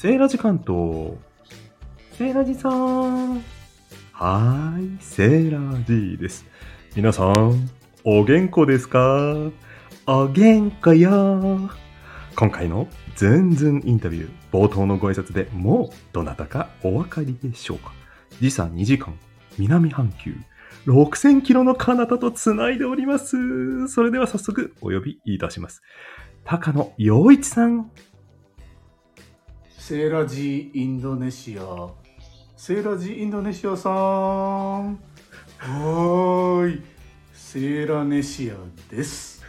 [0.00, 1.12] セーラジ関東。
[2.16, 3.34] セーラジさん。
[3.34, 6.46] はーい、セーラジです。
[6.96, 7.68] 皆さん、
[8.02, 9.50] お元気ですか？
[10.06, 11.70] お元気よ
[12.34, 17.92] 今回のズンズンインタビュー、冒頭のご挨拶でもうどなたかお分かりでしょうか？
[18.40, 19.18] 時差2時間、
[19.58, 20.34] 南半球、
[20.86, 23.86] 6000キロの彼方とつないでおります。
[23.88, 25.82] それでは早速お呼びいたします。
[26.44, 27.90] 高野陽一さん。
[29.90, 31.88] セーラジインドネシア。
[32.56, 33.92] セーラジインドネシアさん。
[33.92, 36.82] はーい。
[37.32, 38.54] セーラネシア
[38.88, 39.44] です。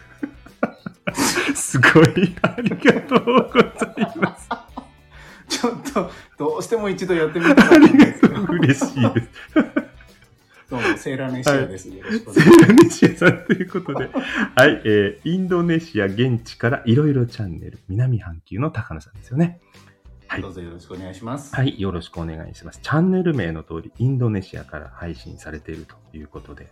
[1.54, 4.50] すごい、ありがとうございます。
[5.48, 9.30] ちょっと、どうしても一度やってみたかったですけど嬉しいです。
[10.72, 11.88] どうも、セーラネシアです。
[11.88, 14.10] よろしくおセ願いしーラネシアさんということで、
[14.56, 19.60] はい、えー、インドネシア現地からいろいろチャンネル、南半球の高野さんですよね。
[20.32, 20.42] はい。
[20.42, 21.54] どうぞよろしくお願いします。
[21.54, 22.80] はい、よろしくお願いします。
[22.82, 26.68] チャンネル名の通り、インドネシアから配信されているということで、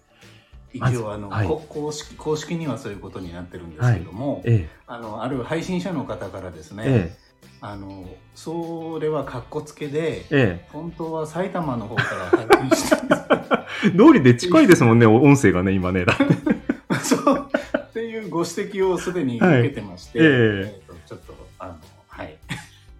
[0.71, 7.17] 一応あの、はいこ公式、公式にはそういうことになってるんですけども、えあの、ある配信者の方からですえ、ね、え
[7.59, 13.91] あの、それは格好つけで、え、え本当は埼玉の方から配信したんですえ。
[13.91, 16.05] 通りで近いですもんね、音声がね、今ね。
[17.03, 21.33] そうっていうご指摘をすでに受けてまして、はいえちょっと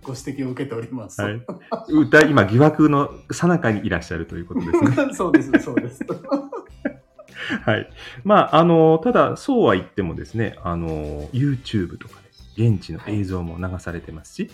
[0.10, 1.22] ご指摘を受けております。
[1.22, 1.42] はい。
[1.90, 4.72] 歌、今、疑惑の最中にいらっしゃるということです
[5.06, 5.14] ね。
[5.14, 6.04] そうですそうです。
[7.64, 7.90] はい。
[8.24, 12.16] まあ、あの、ただ、そうは言ってもですね、あの、YouTube とか
[12.58, 14.52] で、現地の映像も流されてますし、はい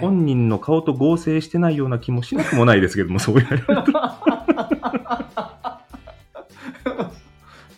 [0.00, 3.74] 本人の顔と合成してないような気もしなくもないですけども、そう言われると。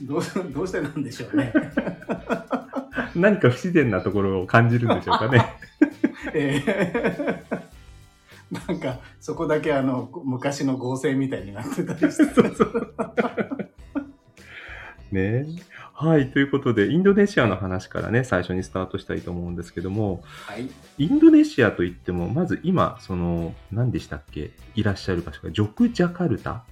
[0.02, 1.54] どうどうしてなんでしょうね。
[3.14, 5.46] 何か不自然なところを感じるんでしょうかね。
[6.34, 7.62] えー
[8.68, 12.24] なんかそこだけあの昔の合成みたいになってたりして。
[12.34, 12.94] そうそう。
[15.10, 15.46] ね
[15.94, 16.30] はい。
[16.30, 20.68] ということで、インドネシアの話からね、最初にスタートしたいと思うんですけども、はい。
[20.98, 24.50] インドネシアといっても、まず今、その、何でしたっけ？
[24.74, 26.64] いらっしゃる場所が、ジョクジャカルタ？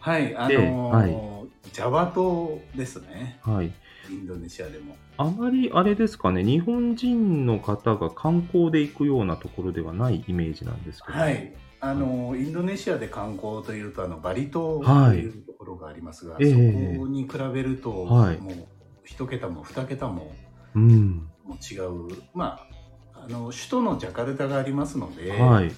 [0.00, 3.40] はい、あのでージャワ島ですね。
[3.42, 3.72] はい。
[4.10, 4.96] インドネシアでも。
[5.16, 11.18] あまりあれですかね、日本人の方が観光で行くようなところではないイメージなんですけど。
[11.18, 11.54] はい。
[11.80, 16.50] あのインドネシアで観光というとあのバリ島とはいいうところがありますが、ええ
[16.94, 18.54] そこに比べると、はいもう
[19.04, 20.34] 一桁も二桁も
[20.74, 21.28] うん。
[21.44, 22.60] もう違う、ま
[23.14, 25.72] あ、あの首都のジャカルタがありますので、はい。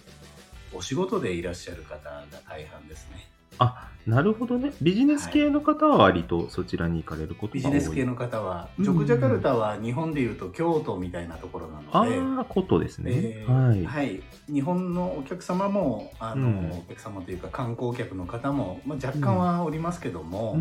[0.73, 3.29] お仕事でいらっしゃる方が大半ですね。
[3.59, 4.73] あ、なるほどね。
[4.81, 7.81] ビジネス系の方は割とそちらに行かれることビが多い。
[7.81, 13.11] ジネス系の方は、うんジョクジャカルタは日本でいうと京都みたいなところなので、ああ、ことですね。
[13.13, 13.85] えーはい。
[13.85, 20.57] はい、日本のお客様もあの、うんお客様というか観光客の方も、まあ、若干はおりますけども。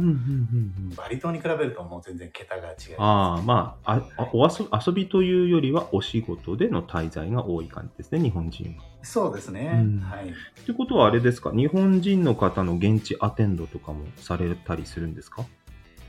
[0.97, 2.95] バリ島に比べるともう全然桁が違います。
[2.97, 8.83] ああ、まあ、ああお遊遊びというよりはお仕事での滞在が多い感じですね、日本人は。
[9.01, 9.71] そうですね。
[9.73, 10.29] うんはい。
[10.29, 15.45] ってことはあれですか、日本人の方の現地アテンドとかもされたりするんですか？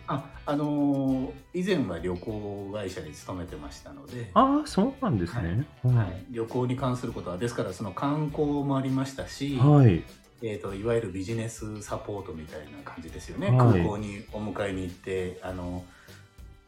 [0.06, 5.66] あ、あのー以前は旅行会社に勤めてましたので、ああ、そうなんですね。
[5.82, 6.08] ははい。
[6.30, 10.02] い、旅行に関することはですからその観光もありましたし、はい。
[10.42, 13.58] えー、といわゆるビジネスサポートみたいな感じですよね、はい。
[13.58, 15.84] 空港にお迎えに行ってあの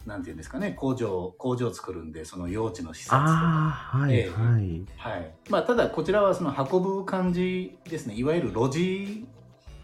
[0.05, 0.73] なんていうんですかね。
[0.73, 4.31] 工場工場を作るんでその用地の視察とか、はい、ええ。
[4.31, 4.83] はい。
[4.97, 5.35] はい。
[5.49, 8.15] まあ、ただこちらはその運ぶ感じですね。
[8.15, 9.27] いわゆるロジ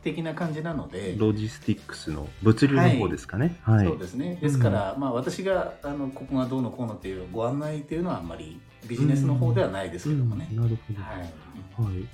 [0.02, 3.56] 的な感じなので、ロジスティックスの物流の方ですかね。
[3.62, 3.86] はい。
[3.86, 11.02] そうですねですから、まあ、私があのここがどうのこうのっていうご案内っていうのはあんまりビジネスの方ではないですけどもね、うんなるほど。
[11.02, 12.08] はい、はい。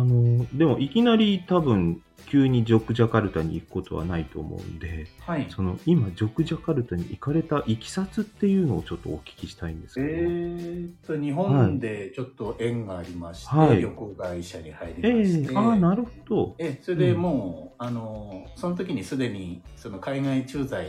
[0.00, 10.06] あの、でもいきなり多分、急にジョクジャカルタに行くことはないと思うんで、はい、その今、ジョクジャカルタに行かれたいきさつっていうのをちょっとお聞きしたいんですけど。
[10.06, 16.54] えー、っと日本でちょっと縁がありまして、はい旅行会社に入りえまして、えああ、なるほど。
[16.58, 20.88] えそれでもう、あのその時にすでにその海外駐在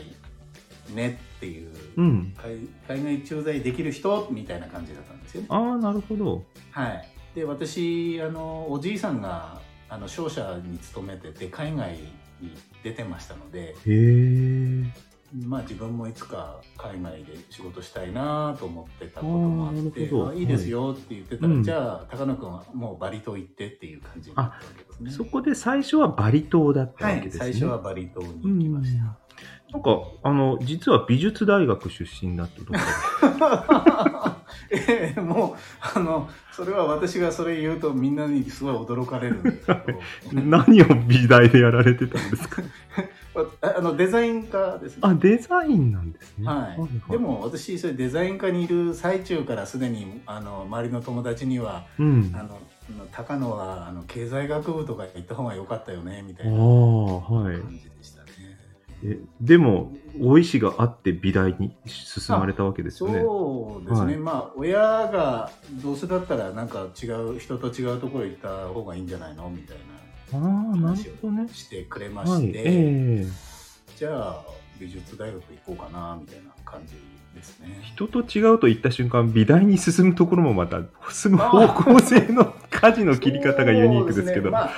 [0.94, 2.34] ねっていう、うん。
[2.88, 5.48] 海海外駐在できる人みたいな感じだったんですよね。
[5.50, 6.44] ああ、なるほど。
[6.72, 9.60] はい、で私あのおじいさんが
[9.90, 11.92] あの商社に勤めてて海外
[12.42, 14.84] に出てましたので、へえ。
[15.44, 25.12] まあ、自分もいつか海外で仕事したいなと思ってたこともあってるほどあいいですよって言ってたら、うんじゃあ高野君はもうバリ島行ってっていう感じになったわけですね。
[25.12, 27.44] そこで最初はバリ島だったはい、わけですね。
[27.44, 29.26] 最初はバリ島に行きました。
[29.72, 29.90] なんか、
[30.24, 32.80] あの、実は美術大学出身だってところ
[34.72, 35.56] え えもう
[35.96, 40.00] あのそれは私がそれ言うとみんなにすごい驚かれるんですけど
[40.46, 42.62] 何を美大でやられてたんですか？
[43.62, 46.48] ああのデザイン科ですねあ、デザインなんですね。
[46.48, 46.70] は
[47.10, 52.32] い、で、も私それデザイン科にいる最中からすでにあの周りの友達にはうん。
[52.34, 52.60] あの
[53.12, 56.64] 高野はあの経済学部とか行った方が良かったよねみたいなああ、
[57.20, 57.58] はい。
[57.60, 58.15] 感じでした
[59.10, 59.16] ね。
[59.16, 63.22] えでも、大石があって美大に進まれたわけですよね。
[63.22, 65.52] そうですね、はいまあ親が
[65.84, 69.78] どうせだったらなんか違う人と違うところ行った方がいいんじゃないのみたい
[70.32, 71.14] な話を。
[71.54, 72.42] してくれまはい。
[72.42, 73.28] して、ええ
[73.96, 74.46] じゃあ
[74.80, 76.96] 美術大学行こうかなみたいな感じ
[77.34, 77.80] ですね。
[77.84, 80.82] 人と違うと言った瞬間、美大に進むところもまた、
[81.12, 84.52] 進む方向性の舵の切り方がユニークですけど。
[84.52, 84.72] まあ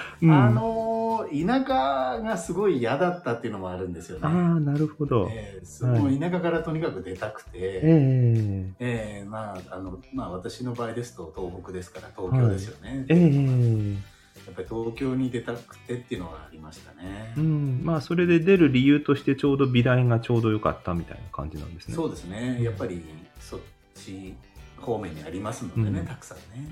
[1.32, 4.26] の田舎がすごい嫌だったっていうのもあるんですよね。
[4.26, 5.30] ああ、なるほど。
[5.32, 17.82] えーその田舎からとにかく出たくて、えええーまああのまあ、私の場合ですと東北ですから東京ですよね、ええやっぱり東京に出たくてっていうのがありましたね、うん。
[17.84, 21.96] まあ、それで出る理由としてちょうど美大がちょうど良かったみたいな感じなんですね。
[21.96, 22.60] そうですね。
[22.62, 23.04] やっぱり
[23.40, 23.60] そっ
[23.96, 24.36] ち
[24.78, 26.06] 方面にありますのでね、うん。
[26.06, 26.70] たくさんね、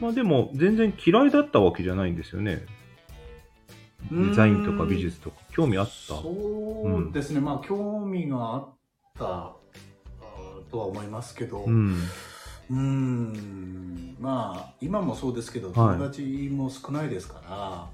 [0.00, 2.66] まあでも、全然嫌いだったわけじゃないんですよね。
[4.10, 5.92] うんデザインとか美術とか、興味あった？
[6.14, 6.30] そ
[7.10, 8.74] うですね、まあ興味があっ
[9.18, 9.56] た
[10.70, 11.96] とは思いますけど、うん。
[12.70, 17.88] うーんまあ今もそうですけどはい友達も少ないですから、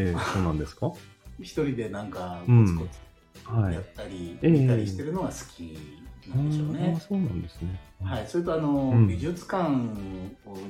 [0.00, 0.92] ええそうなんですか？
[1.40, 3.80] 一人でなんかうんコツコツはいや。
[3.80, 5.76] ったり、ええ見たりしてるのが好き
[6.28, 7.00] なんでしょうあねあ、。
[7.00, 7.80] そうなんですね。
[8.02, 9.68] はい、それとあの、うん美術館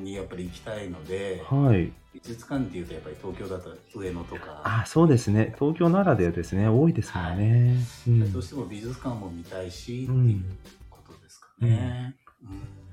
[0.02, 1.92] にやっぱり行きたいので、はい。
[2.12, 5.54] 美術館っていうとやっぱり東京だと上野とか、あ、そうですね。
[5.58, 6.68] 東京ならではですね。
[6.68, 7.76] 多いですもんね。
[8.08, 10.44] うんどうしても美術館も見たいし、うんっていう
[10.90, 12.16] ことですかね。
[12.42, 12.90] うん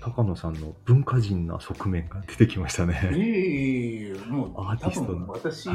[0.00, 3.10] 高野さんの文化人な側面が出てきましたね。
[3.14, 5.68] いえいえもうアーテ多ィストの分私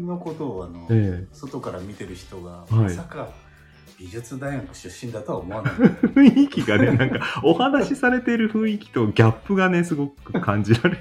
[0.00, 3.30] のことをあの、え外から見てる人が、いまさか
[3.98, 5.72] 美術大学出身だとは思わない。
[5.78, 11.00] え 雰囲気がね、なんか、お話しされている雰囲気とギャップがね、すごく感じられる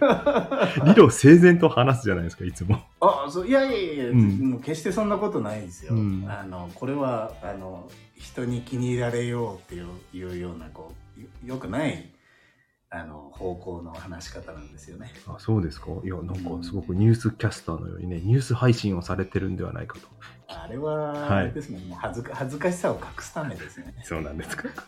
[0.00, 2.80] ので、理路整然と話すじゃないですか、いつも。
[3.00, 5.94] あそういやいやいや、うんもう決してそんなことないですよ。
[5.94, 12.08] うんあのこれはあの人に気に入られようっていうようなこうよよくない
[12.90, 15.12] あの方向の話し方なんですよね。
[15.26, 15.88] あ、そうですか？
[16.04, 20.08] いや、なんか、すごくニュースキャスターのようにね、ニュース配信をされてるんではないかと。
[20.48, 23.94] あれは、はいあれですね、もう恥ずか恥ずかしさを隠すためですね。
[24.04, 24.68] そうなんですか。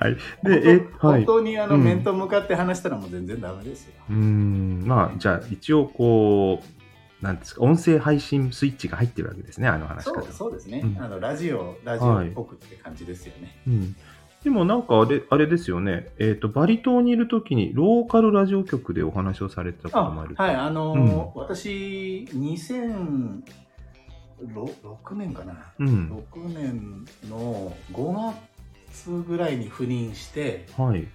[0.00, 0.16] はい。
[0.42, 1.24] で、え、はい。
[1.24, 3.94] 本当にあの、うん面と向かって話したらもう全然ダメですよ。
[4.10, 10.32] うーん、まあ、じゃあ、一応、こう、なんですか、音声配信スイッチが入ってるわけですね、あの話しそう方。
[10.32, 13.56] そうですね、うんあのラジオラジオっぽくって感じですよね。
[13.68, 13.96] うん。
[14.44, 16.12] でもなんかあれ、あれですよね。
[16.18, 20.34] えっ、と、バリ島にいるときに、ローカルラジオ局でお話をされてたこともある。
[20.36, 26.24] はい、あのー私、2006年かな、うん。
[26.30, 28.34] 6年の5
[28.92, 31.08] 月ぐらいに赴任して、はい。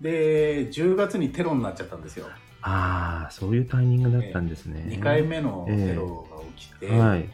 [0.00, 2.26] で、10月にテロになっちゃったんですよ。
[2.62, 4.84] ああ、そういうタイミングだったんですね。
[4.88, 7.30] 2回目のテロが起きて、はい。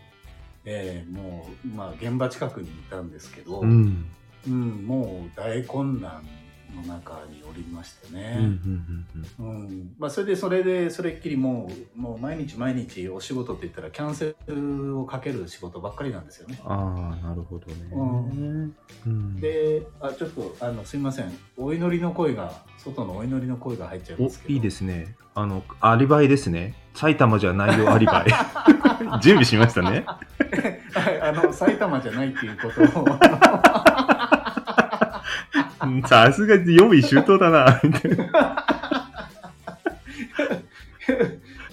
[0.67, 4.05] えーもう、まあ、現場近くにいたんですけど、うん。
[4.47, 6.23] うん、もう大混乱
[6.75, 9.07] の中におりましてね。、うん、
[9.39, 16.61] うんまあ、それでそれでそれっきりもうもう毎日毎日お仕事って言ったらキャンセルをかける仕事ばっかりなんですよね。
[16.65, 17.75] ああ、なるほどね。
[17.93, 19.41] ううん。
[19.41, 25.15] であちょっとあのすいませんお祈りの声が外のお祈りの声が入っちゃいおますけどいいですね。
[25.35, 26.75] あの、アリバイですね。
[26.95, 28.31] 埼玉じゃないよ、アリバイ。
[29.23, 30.05] 準備しましたね。
[30.93, 33.21] はいあの埼玉じゃないっていうことをうん
[36.07, 37.81] さすが予備周到だな。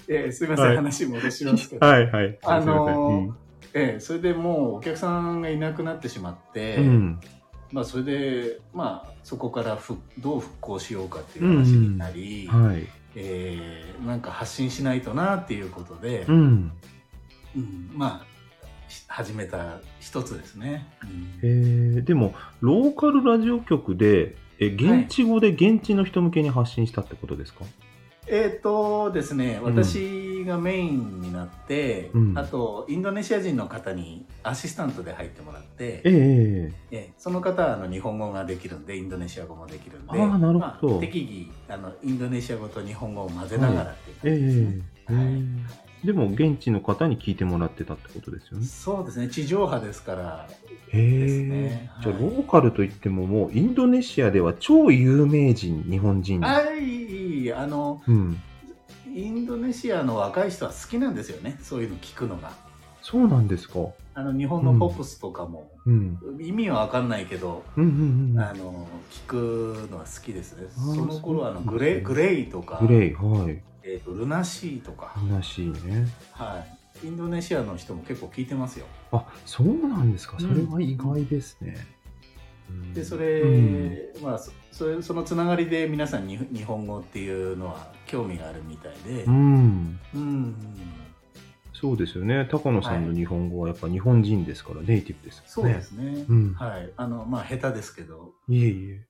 [0.09, 2.39] えーすいません、はい話戻しますけど、はいはい。
[2.43, 3.33] あのー
[3.73, 7.19] えーそれでもうお客さんがいなくなってしまって、うんうん
[7.73, 12.87] まあ、それで、まあ、そこからふどう復興しようかっていう話になり、はい。
[13.15, 16.71] えーなんか発信しないとなっていうことで、うん。
[17.55, 18.36] うんまあし
[19.07, 20.87] 始めた一つですね。
[21.03, 27.63] うんえー、でも、ローカルラジオ局で、え、現地語で現地の人向けに発信したってことですか、
[28.27, 29.75] えっ、とですね、うん。
[29.75, 32.37] 私がメインになって、うん。
[32.37, 40.93] あとインドネシア人の方にアシスタントで入ってもらって、えええその方はあの日本語ができるんでインドネシア語もできるんであーなるほど。
[40.93, 44.81] まあ適宜あのインドネシア語と日本語を混ぜながらっていうええ感じですね。
[45.09, 45.25] えはい。
[45.25, 48.65] えでも現地の方に聞いてもらってたってことですよね。
[48.65, 50.47] そうですね、地上波ですから、
[50.87, 56.39] へえ、じゃあはいローカルといってももうインドネシアでは超有名人、日本人。
[56.39, 58.41] はい、あの、うん。
[59.13, 62.53] インドネシアの若い人は好きなんですよね、そういうの聞くのが。
[63.01, 63.79] そうなんですか。
[64.13, 66.17] あの日本のポップスとかも、うん。
[66.39, 68.39] 意味は分かんないけど、うんうんうん。
[68.39, 70.69] あの聞くのは好きですね。
[70.73, 73.61] その頃はあのグレーグレイとか、グレイ、はい。
[73.87, 76.07] えーとルナシーとか、らしいね。
[76.33, 76.63] は
[77.03, 78.85] い、インドネシアの人も結構聞いてますよ。
[79.13, 80.35] あ、そうなんですか。
[80.37, 81.77] うんそれは意外ですね。
[82.69, 89.99] うんでそれ、うんまあそそれそのつながりで皆さんに日本語っていうのは興味があるみたいで、うん。
[90.13, 90.55] うん
[91.73, 92.47] そうですよね。
[92.51, 95.67] 高野さんの日本語はやっぱ日本人ですから、ネイティブですそう。
[95.67, 96.25] ですね。
[96.27, 99.07] うんはい、あのまあ下手ですけど、いえいえ。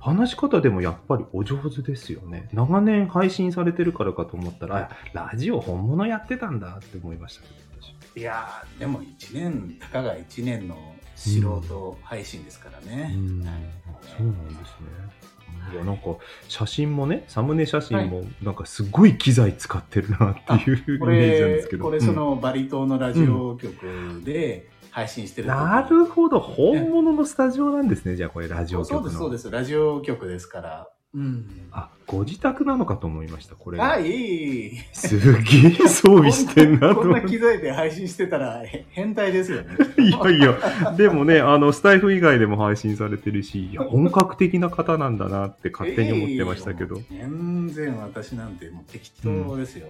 [0.00, 2.48] 話し方でもやっぱりお上手ですよね。
[2.52, 10.76] 長年配信されてるからかと思ったら、あラジオ本物やってたんだって思いましたけど私いやーでも1年たかが1年の
[11.14, 13.12] 素人配信ですからね。
[13.14, 13.54] うんはい
[14.02, 15.28] そうなんですね。
[15.72, 16.16] いやなんか
[16.48, 21.84] 写真もね、サムネ写真もなんかすごい機材使ってるなっていうイこメージなんでれすけど。
[21.84, 28.98] これそのバリ島のラジオ局で配信してるなるほど、本物のスタジオなんですね、じゃあこれラジオ局の。
[28.98, 30.88] そうですそうですラジオ局ですから。
[31.14, 31.68] うん。
[31.70, 33.80] あ、ご自宅なのかと思いました、これ。
[33.80, 34.76] あいい。
[34.92, 37.12] すげえ装備してんなとこん。
[37.12, 39.76] な機材で配信してたらへ変態ですよね。
[40.02, 46.96] いやいや、でもね、あの、スタイフ以外でも配信されてるし、いや、本格的な方なんだなって勝手に思ってましたけど。
[47.08, 49.86] 全然私なんてもう適当ですよ。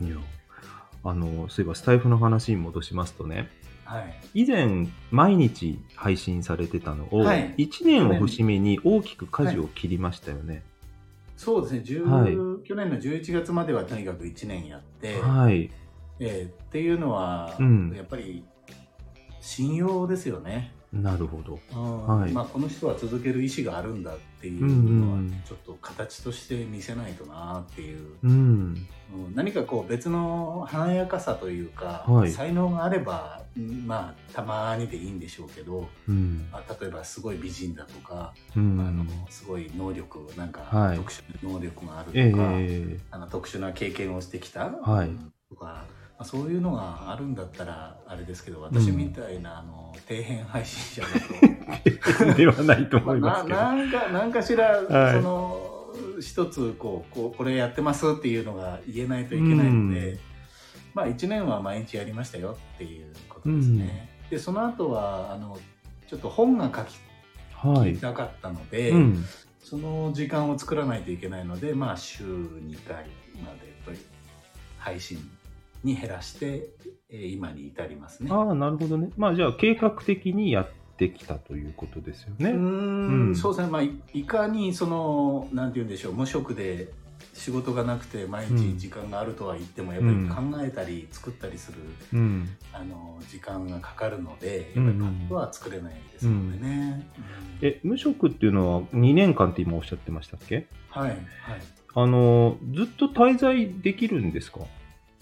[0.00, 0.16] いや、
[1.04, 3.48] あの、そういえばスタイフの話に戻しますとね、はい。
[4.34, 10.62] 以前、毎日配信されてたのを、はい1年を節目に大きく舵を切りましたよね。
[11.36, 12.30] そうですね、10は
[12.60, 15.70] い去年の11月まではとにかく1年やって、はい。
[16.20, 18.44] えーっていうのは、うんやっぱり
[19.40, 20.72] 信用ですよね。
[20.92, 21.58] なるほど。
[21.74, 22.06] うん。
[22.20, 22.32] はい。
[22.32, 28.30] まあ、この人は続ける意思があるんだっていうのはうんちょっと形として見せないとなっていう、うん。
[28.30, 29.34] うん。
[29.34, 32.30] 何かこう別の華やかさというか、はい。
[32.30, 36.48] 才能があればうんまあたまにでいいんでしょうけど、うん。
[36.52, 38.80] まあ、例えばすごい美人だとか、うん。
[38.80, 40.96] あのすごい能力なんかはい。
[40.98, 45.08] 特殊な能力があるとか、ええあの特殊な経験をしてきた、はい。
[45.08, 45.84] うんとか、ま
[46.22, 51.08] あ、そういうのがあるんだったらあれですけど私みたいな、あの底辺配信者
[52.20, 52.34] だと。
[52.38, 53.56] ではないとまあ思いますけど。
[53.58, 55.68] ななんかなんかしら、はいその
[56.20, 60.18] 一つこうこうこれやってますっていうのが言えないといけないので、うん
[60.94, 64.08] まあ1年は毎日やりましたよっていうことですね。
[64.30, 65.58] でその後はあの
[66.06, 66.98] ちょっと本が書き
[67.62, 67.96] はい。
[67.96, 69.24] たかったので、うん。
[69.60, 73.06] その時間を作らないといけないので、まあ週2回
[73.42, 73.72] まで
[74.78, 75.18] 配信
[75.84, 76.70] に減らして、
[77.10, 78.30] えー今に至りますね。
[78.32, 79.10] ああ、なるほどね。
[79.16, 82.50] まあじゃあ計画的にやってきたということですよね。
[82.50, 86.88] うーんうんそうですね、まあ、いいかにそのなんて言うんでしょう無職で
[87.34, 90.08] 仕事がなくて毎日時間があるとは言っても、やっぱ
[90.42, 91.78] り考えたり作ったりする、
[92.12, 92.48] うん。
[92.72, 97.06] あの時間がかかるのでうんやっぱりパッとは作れないですのでね。
[97.18, 100.66] うんえ、無職っていうのは2年間って今おっしゃってましたっけ？
[100.90, 101.20] はいはい
[101.94, 104.60] あの、ずっと滞在できるんですか？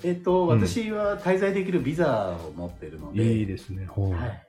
[0.02, 3.88] えっ、と、うん私は滞在できるビザを持っているので、いいですね。
[3.96, 4.12] はい。
[4.12, 4.46] はい、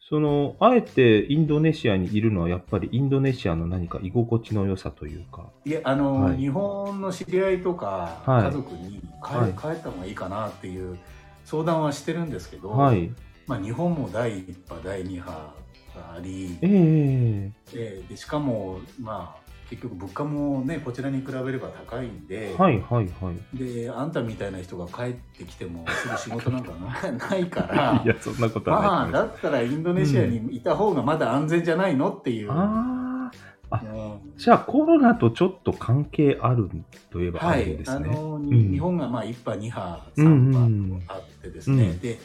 [0.00, 5.50] その、あえてインドネシアにいるのはやっぱりインドネシアの何か居心地の良さというか。
[5.64, 10.98] いえあの、はい日本の知り合いとか、はい家族に帰,、はい帰った方がいいかなっていう
[11.44, 13.10] 相談はしてるんですけど、はい。
[13.46, 19.41] まあ、日本も第1波第2波があり、えええーでしかも、まあ、
[19.72, 23.56] 結局物価もねこちらに比べれば高いんで,、はいはいはい。
[23.56, 32.50] であんたみたいな人が帰ってきてもすぐ仕事なんかな ないからいや、そんなことはまあだったらインドネシアにいた方がまだ安全じゃないのっていう。
[32.52, 33.30] あ
[33.70, 34.36] あ、うん。
[34.36, 36.68] じゃあコロナとちょっと関係ある
[37.10, 38.10] といえばあはい、るんですね。
[38.10, 38.70] あの、ん。
[38.70, 42.18] 日本がまあ1波2波うんうんう3ん波あってですね、うんで、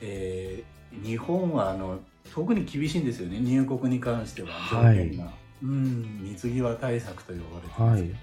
[0.00, 1.98] えー日本はあの
[2.32, 5.32] 特に厳しいんですよね入国に関しては条件が、
[5.64, 6.20] うん。
[6.22, 8.14] 水際対策と呼ばれてますけど、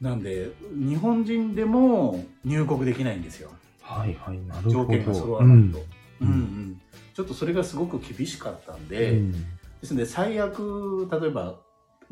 [0.00, 3.50] なんで日本人でも入国できないんですよ。
[3.80, 4.70] はいはい、なるほど。
[4.70, 5.84] 条件が揃わないと、
[6.22, 6.28] うん。
[6.28, 6.80] うんうん。
[7.14, 9.32] ちょっとそれがすごく厳しかったんうで、ん。
[9.32, 9.38] で
[9.84, 11.60] すので最悪例えば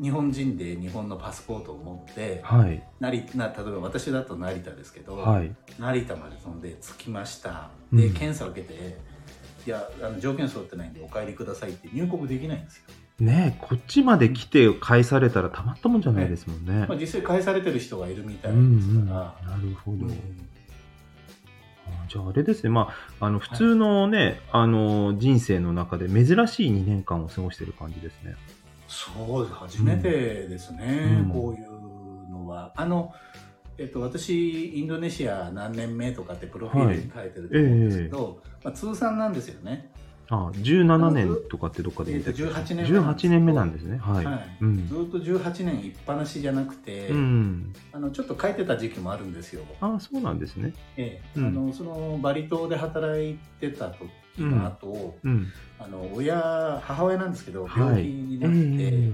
[0.01, 2.83] 日本人で日本のパスポートを持ってはい。
[2.99, 5.55] 成な例えば私だと成田ですけど、はい。
[5.79, 7.71] 成田まで飛んで着きました。
[7.91, 8.13] で、うん。
[8.13, 8.97] 検査を受けて
[9.65, 12.83] いやあの条件揃ってないんでお帰りくださいって入国できないんですよ。
[12.87, 12.91] う
[13.21, 16.87] ねこっちまで来て返されたらたまったもんじゃないですもんね。
[16.87, 20.05] まあ、実際返されてる人がいるみたいうんですから、うんなるほど。
[20.05, 20.11] うん。
[20.11, 20.15] あ
[22.07, 28.35] じゃああれですね、まあ、あの普通のね、あの人生の中で珍しい2年間を過ごしてる感じですね。
[28.87, 29.55] そうです。
[29.55, 30.09] 初めて
[30.47, 31.29] ですね、うん。
[31.31, 32.73] こういうのは。
[32.75, 33.13] あの
[33.77, 39.89] えっと、私インドネシア何年目とかってプロフィールに書いてると思うんですけど、まあ、通算なんですよね、
[40.33, 43.97] あ17年とかってどっかで見たけどえーと18年目なんです18年目なんですね。
[43.97, 44.25] はい。
[44.25, 47.73] はいうんずっと18年いっぱなしじゃなくて、うん。
[47.91, 50.73] あのちょっと書いてた時期もあるんですよ、あそうなんですね。
[50.95, 55.47] ええうんあのそのバリ島で働いてた時の後、うん。
[55.77, 59.13] あの親母親なんですけどはい病気になって、え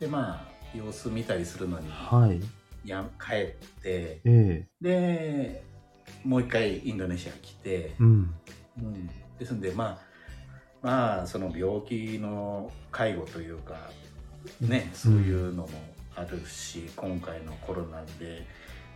[0.00, 2.40] でまあ様子見たりするのにえはい。
[2.84, 5.62] や帰ってええで
[6.24, 8.34] もう一回インドネシア来て、うん。
[8.78, 10.07] うん、ですんでまあ
[10.82, 13.90] まあその病気の介護というか
[14.60, 15.68] ねそういうのも
[16.14, 18.46] あるし、今回のコロナで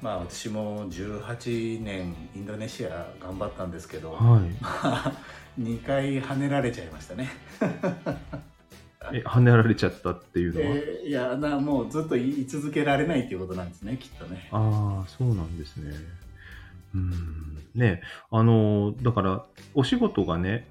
[0.00, 4.20] まあ私も18年インドネシア頑張ったんですけど、はい。
[4.60, 5.12] まあ
[5.60, 7.28] 2回跳ねられちゃいましたね。
[9.12, 14.48] え、跳ねられちゃったっていうのは、でいやなもうずっと言い続けられないっていうことなんですねきっとね。
[14.52, 15.92] ああ、そうなんですね。
[16.94, 17.58] うん。
[17.74, 20.68] ね、あの、だから、お仕事がね、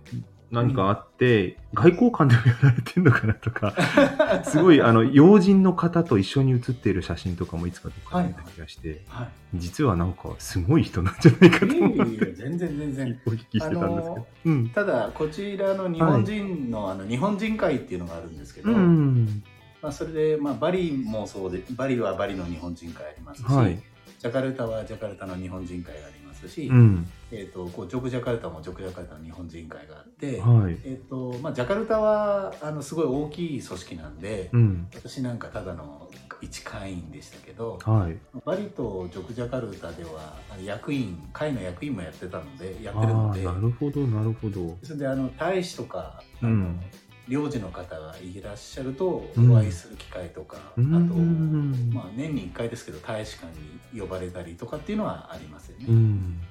[0.52, 3.74] 何かあって、外交官でもやられてんのかなとか、
[4.44, 14.28] すごい、あの、要人の方と一緒に写っている写真とかもいつかどっかで見た気がして、はい実はなんか、すごい人なんじゃないかと思って、全然全然お聞きしてたんですけど。
[14.46, 14.70] うん。
[14.70, 19.44] ただこちらの日本人の,、あの日本人会っていうのがあるんですけど、うん。
[19.82, 23.82] まあ、それで、まあ、バリもそうでバリはバリの日本人会ありますし、はい。
[24.20, 27.08] ジャカルタはジャカルタの日本人会がありますし、うん。
[27.32, 30.78] えー、とこうジョクジャカルタもジョクジャカルタの日本人会があって、はい。
[30.84, 34.88] えーとまあ、ジャカルタはあのすごい大きい組織なんで、うん。
[34.94, 36.10] 私なんかただの
[36.42, 38.18] 一会員でしたけど、はい。
[38.46, 44.78] バリとジョクジャカルタでは役員会の役員もやってたのでやってるのでー、なるほど、なるほど。
[44.84, 46.80] それであの大使とか、あのうん
[47.28, 53.52] 領事の方がいらっしゃるとうんお会いする機会とか、うんあと、うんまあ、年に1回ですけど大使館
[53.94, 55.86] に呼ばれたりとかっていうのはありますよね。
[55.88, 56.42] うん。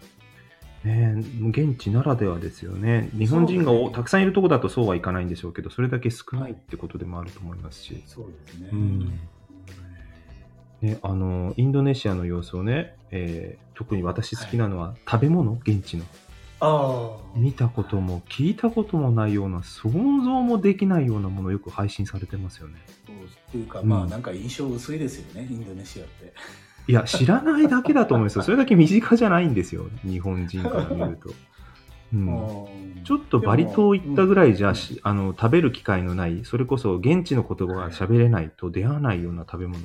[0.83, 3.11] ねえ現地ならではですよね。
[3.13, 8.03] 日本人がねたくさんいるとこだとそうはいかないんでしょうけど、それだけ少ないってことでもあると思いますし。
[8.07, 8.71] そうですね。
[8.73, 9.21] うん
[10.81, 15.59] ね、あの、インドネシアの様子をね、えー特に私好きなのは、食べ物？
[15.65, 16.05] 現地の。
[16.61, 17.21] ああ。
[17.35, 19.99] 見たことも聞いたこともないような、想像
[20.43, 22.75] もできないようなものをよく配信されてますよね。
[23.07, 23.17] そう
[23.53, 26.33] というか、うんまあなんか印象薄いですよね、インドネシアって。
[26.89, 28.43] いや、知らないだけだと思うんですよ。
[28.45, 29.87] それだけ身近じゃないんですよ。
[30.03, 31.31] 日本人から見ると。
[32.13, 32.65] うん。
[32.65, 39.79] うんちょっとバリ島行ったぐらいじゃ、うんしあの食べる機会のない、それこそ現地の言葉が喋れないと出会わないような食べ物、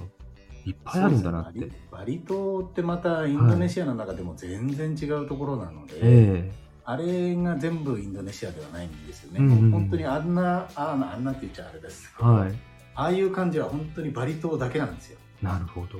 [0.65, 1.69] いっぱいあるんだなって。
[1.91, 6.51] バリ島ってまたインドネシアの中でも全然違うところなので、え
[6.85, 9.39] あれが全部インドネシアではないんですよね。
[9.39, 12.53] うんうん本当にあんな、あんなあんなって言っちゃあれですけど、えはい。
[12.95, 15.19] ああいう感じは本当にバリ島だけなんですよ。
[15.41, 15.99] なるほど。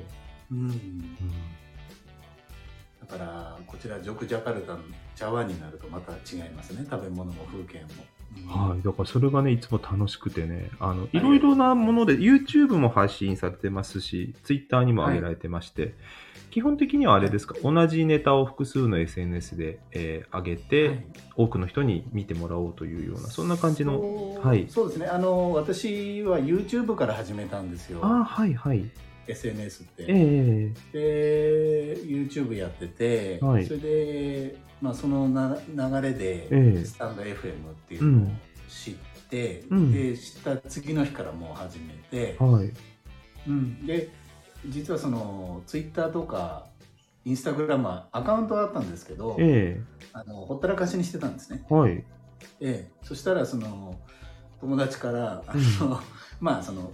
[0.52, 1.18] うん、うん
[3.08, 4.80] だからこちらジョクジャカルタの
[5.16, 7.90] ジャワになるとまた違いますね食べ物も風景も。
[7.90, 8.06] うん
[8.48, 8.82] はい。
[8.82, 15.94] だからそれがね、いつも楽しくてね、あの、いろいろなもので、YouTube も配信されてますし、Twitter にも上げられてまして、
[16.56, 21.06] 基本的にはあれですか、同じネタを複数の SNS で、えー上げて、はい。
[21.36, 24.40] 多くの人に見てもらおうというような、そんな感じの。
[24.42, 24.66] はい。
[24.70, 25.08] そうですね。
[25.08, 28.00] あの私は YouTube から始めたんですよ。
[28.02, 28.90] ああ、はいはい。
[29.28, 30.06] SNS って。
[30.08, 33.66] ええで YouTube やってて、はい。
[33.66, 36.86] それで、まあ、そのな流れで、ええ。
[36.86, 37.36] スタンド FM っ
[37.90, 38.28] ていうのを
[38.70, 38.94] 知っ
[39.30, 39.92] て、うん。
[39.92, 42.72] で知った次の日からもう始めて、はい。
[43.48, 44.10] うん、で
[44.70, 46.66] 実はその Twitter とか
[47.26, 49.82] インスタグラムはアカウントはあったんですけど、え
[50.14, 51.66] あのほったらかしにしてたんですね。
[51.70, 51.92] えはい。
[51.92, 52.04] え
[52.62, 54.00] え、そしたらその
[54.62, 56.00] 友達からあの、
[56.40, 56.92] まあその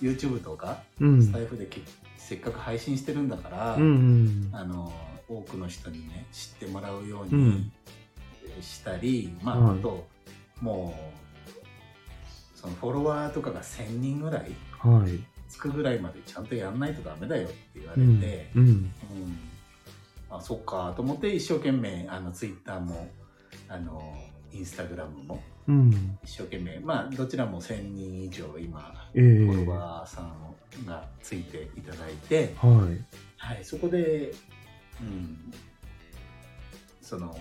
[0.00, 1.22] YouTube とかうん。
[1.22, 1.80] スタイフでけ、
[2.16, 4.50] せっかく配信してるんだから、うんうん。
[4.52, 4.92] あの
[5.28, 7.72] 多くの人にね知ってもらうようにうん
[8.60, 10.06] したり、まあ、はいあと
[10.60, 10.94] も
[12.56, 14.50] うそのフォロワーとかが1,000人ぐらい
[14.80, 15.29] はい。
[15.50, 18.62] つくぐらいまでちゃんとやんないとダメだよって言わうんれて、うん。
[18.62, 18.92] うん
[20.32, 23.08] あそっかと思って一生懸命あのツイッターも
[23.68, 24.00] あの
[24.52, 26.18] インスタグラムもうん。
[26.22, 33.04] 一生懸命まあどちらも1,000人以上今ええフォロワーさんがついていただいて、はい。
[33.36, 34.32] はい、そこで、
[35.00, 35.52] うん、
[37.02, 37.36] その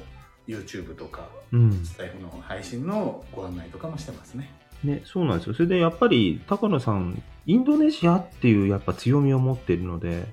[0.48, 1.86] YouTube とかうん。
[1.86, 4.52] スタイフの配信のご案内とかもしてますね。
[4.84, 5.54] ね、そうなんですよ。
[5.54, 10.28] それでやっぱり高野さん、インドネシアっていうやっぱ強みを持っているので、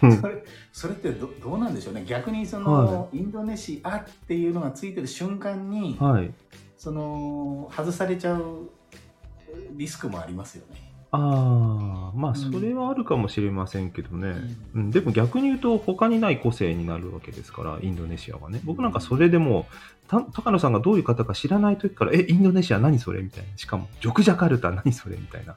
[0.00, 6.32] それそれってどどうなんでしょうね逆にその、はインドネシアっていうのがついてる瞬間に、はい。
[6.76, 8.70] その外されちゃう
[9.72, 10.93] リスクもありますよね。
[11.16, 14.28] ああ、まあんそれはあるかもしれませんけどね。
[14.74, 18.60] ううん、でも逆に言うと他にない個性になるわけですから、インドネシアはね。
[18.64, 23.56] 僕なんかそれでもう、た高野さんがどういう方か知らない時から、え、インドネシア何それみたいな。
[23.56, 25.56] しかも、ジョクジャカルタ何それみたいな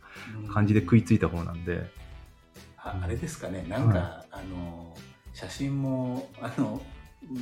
[0.53, 1.89] 感じで食いついた方なんで。
[2.77, 4.95] ああれですかねなんか、あの
[5.33, 6.81] 写真もあの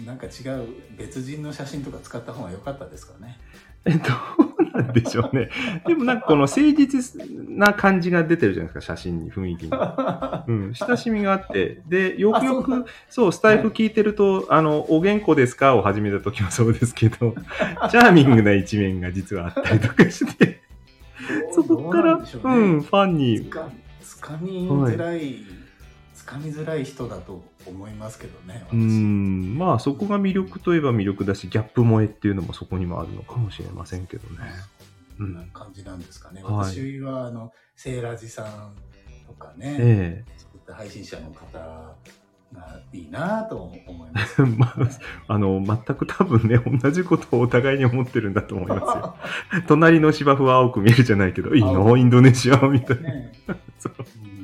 [0.05, 3.37] なんか違う別人の写真とか使った方が良かったですかね。
[3.85, 3.99] え、ど
[4.39, 5.49] うなんでしょうね。
[5.87, 9.71] でもなんかこの誠実な感じが出てるじゃないですか、写真に、雰囲気に。
[10.47, 17.35] うん、親しみがあって、で、よくよく、そう、スタイフ聞いてると、あの、お元気ですかを始めた時もそうですけど、
[17.89, 20.61] チャーミングな一面が実はあったりとかして、
[21.51, 23.69] そこから、どうなんでしょうん、ファンつに、か
[24.01, 25.37] つかみづらい、
[26.25, 28.65] つかみづらい人だと思いますけどね。
[28.73, 28.75] う私。
[28.75, 34.37] ん、まあそこが魅力といえば魅力だし、ギャップ萌えっていうのもそこにもあるのかもしれませんけどね。
[35.17, 36.41] うこんなん感じなんですかね。
[36.43, 36.53] はい。
[36.73, 38.73] 私はあのセーラジさん
[39.27, 41.95] とかね、えそういった配信者の方が
[42.91, 49.15] いいなと思います、え まあ、あの、全く多分ね、同じことをお互いに思ってるんだと思いますよ。
[49.67, 51.97] 隣の芝生は青く見えるじゃないけど、いいの？
[51.97, 53.09] インドネシアみたいな。
[53.09, 53.31] ね。
[53.77, 53.93] そう。
[54.29, 54.34] うん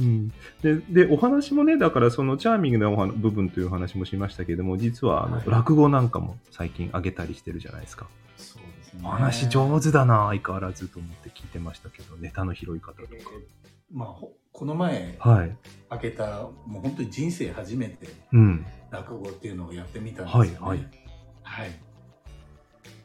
[0.00, 0.32] うん、
[0.62, 5.44] ででお話もねだからそのチャーミングなお話部分というお話もしましたけれども実はあの、はい。
[5.46, 8.06] 落語なんかも最近上げたりしてるじゃないですか、
[8.36, 9.00] そうですね。
[9.04, 13.08] お話上手だな相変わらずと思って聞いてましたけどネタの拾い方とか。
[13.92, 15.56] まあ、ほこの前はい。
[15.90, 18.66] 開けたもう本当に人生初めてうん。
[18.90, 20.66] 落語っていうのをやってみたんですよ、ね。
[20.66, 20.88] はいはい。
[21.42, 21.70] はい。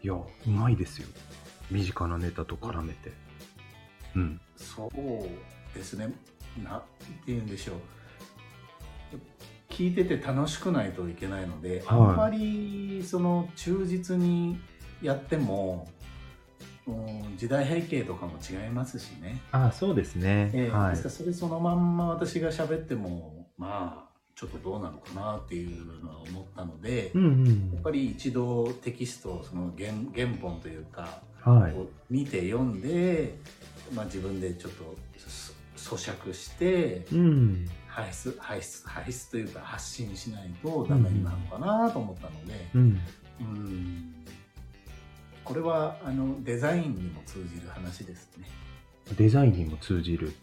[0.03, 1.07] いやうまいですよ。
[1.71, 3.11] 身近なネタと絡めて。
[4.15, 4.41] うん。
[4.57, 6.13] そうですね。
[6.61, 6.85] なんて
[7.27, 7.75] 言うんでしょう。
[9.69, 11.99] 聞いてて楽しくないといけないので、はい。
[11.99, 14.59] あんまりその忠実に
[15.01, 15.87] やっても、
[16.85, 19.41] うん時代背景とかも違いますしね。
[19.51, 20.51] あそうですね。
[20.53, 20.89] ええはい。
[20.91, 27.71] ですからそれそのまんま私が喋ってもまあちょっとどうなのかなっていうのは思ったので、うんうん。
[27.73, 31.75] やっぱり一度テキストその原原本というか、はい。
[32.09, 33.35] 見て読んで、
[33.93, 35.29] まあ、自分でちょっとそ
[35.97, 37.69] 咀嚼してうん。
[37.87, 42.99] 排出排出排出というか発信しないとダメになるのかなと思ったので、うん。
[43.41, 44.15] うん。
[45.43, 48.47] これはあのデザインにも通じる話ですね。
[49.17, 50.33] デザインにも通じる。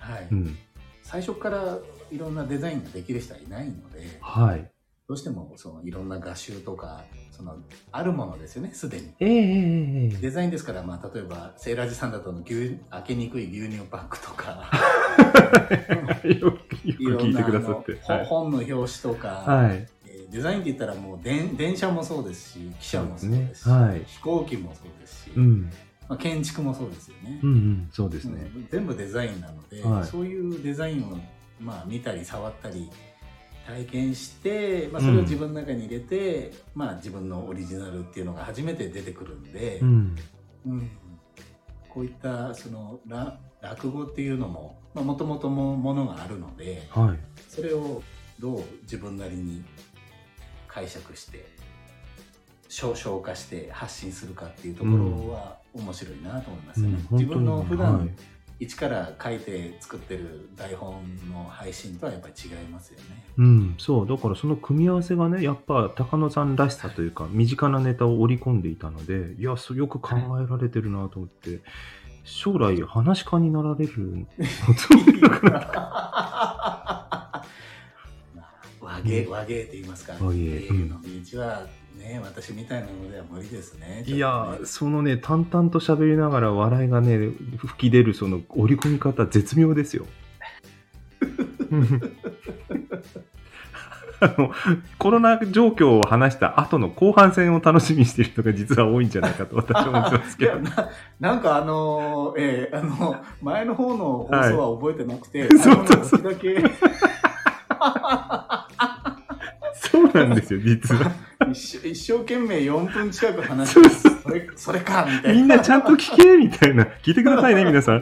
[0.00, 0.28] はい。
[0.30, 0.58] うん。
[1.02, 1.78] 最初から
[2.10, 4.70] いろんなデザインができる人はいないのではい
[5.08, 7.56] どうしてもそのいろんな画集とかその
[7.90, 9.12] あるものですよねすでに。
[9.18, 10.16] ええええええ。
[10.20, 14.70] デザインですから、まあ、例えばセーラージさんだと牛開けにくい牛乳パックとか。
[16.24, 18.00] よく聞いてくださって。
[18.24, 19.88] 本の表紙とか、はい。
[20.06, 23.74] えーデザインって言ったらもう電電車もそうですし汽車もそうですしね。
[23.74, 24.02] はい。
[24.06, 25.62] 飛行機もそうですし、うん。
[26.08, 27.40] まあ、建築もそうですよね。
[27.42, 28.50] うんうんそうですね。
[28.54, 30.04] うん全部デザインなので、はい。
[30.04, 31.18] そういうデザインを、
[31.60, 32.88] まあ、見たり触ったり
[33.66, 40.16] 体験して、まあ、それを自分の中に入れて、まあ、自分のオリジナルっていうのが初めて出てくるんで、うん。
[40.66, 40.90] うん。
[41.88, 47.18] こういったそのら落語っていうのももともともものがあるのではい。
[47.48, 48.02] それを
[48.40, 49.62] どう自分なりに
[50.66, 51.46] 解釈して
[52.68, 56.98] 消消化して発信するかっていうところは面白いなと思いますよね。
[57.10, 57.18] うん。
[57.18, 58.08] 自分の普段、はい
[58.62, 63.24] 一から書いて作ってる台本の配信とはやっぱり違いますよね。
[63.36, 64.08] うん、そう。
[64.08, 71.60] だからその組み合わせがねやっぱ高野さんらしさというか身近なネタを織り込んでいたのでいやよく考えられてるなと思って
[72.22, 74.28] 将来話し家になられる
[78.32, 81.66] まあ和芸、和芸って言いますか、和芸芸の道は
[81.98, 84.04] ね、私みたいなのでは無理ですね。
[84.06, 90.06] いやそのね淡々と喋りながら笑いがね吹き出るその織り込み方絶妙ですよ。
[91.70, 92.02] う ん
[94.22, 94.52] あの
[94.98, 100.60] コロナ状況を話した後の後半戦を楽しみにしてる人が実は多いんじゃないかと私は思ってますけど。
[100.60, 106.62] ななんかあのーえーあの前の方の放送は覚えてなくて、はいそうそう時だけ
[109.92, 111.12] そうなんですよ実は。
[111.50, 116.84] 一生一生懸命4分近く話してそれそれかみたいなみんなちゃんと聞けみたいな。
[117.02, 118.00] 聞いてくださいね、皆さん。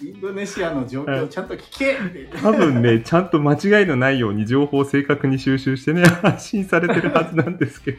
[0.00, 7.98] インドネシアの状況をちゃんと聞けって多分ね、ちゃんと間違いのないように情報を正確に収集してね、発信されてるはずなんですけど。